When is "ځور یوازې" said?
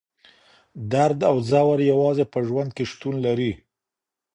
1.49-2.25